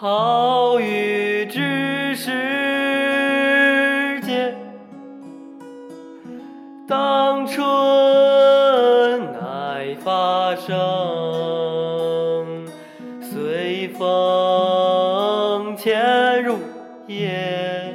[0.00, 2.30] 好雨知时
[4.20, 4.54] 节，
[6.86, 7.58] 当春
[9.32, 10.76] 乃发生，
[13.20, 16.58] 随风潜入
[17.08, 17.92] 夜，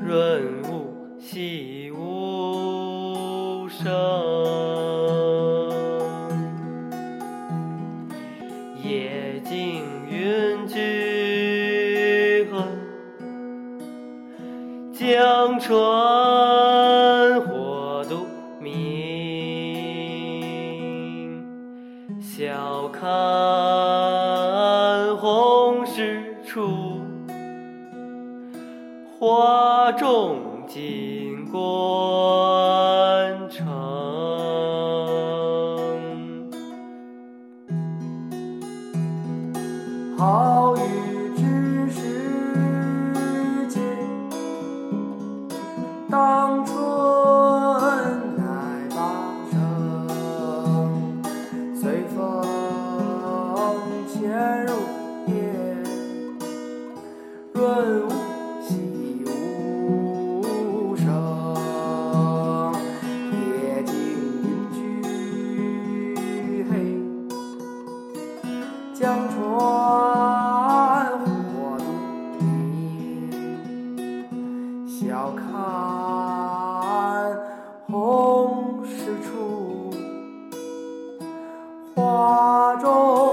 [0.00, 4.65] 润物细无声。
[8.88, 12.56] 夜静云俱黑，
[14.92, 15.74] 江船
[17.40, 18.24] 火独
[18.60, 18.70] 明。
[22.20, 23.02] 晓看
[25.16, 27.00] 红湿处，
[29.18, 31.60] 花重锦官
[40.18, 40.80] 好雨
[41.36, 42.00] 知时
[43.68, 43.80] 节，
[46.10, 46.74] 当春
[48.38, 48.44] 乃
[48.88, 48.96] 发
[49.50, 49.54] 生。
[51.78, 52.16] 随风
[54.08, 54.72] 潜入
[75.76, 77.38] 看
[77.86, 79.90] 红湿处
[81.94, 83.25] 花中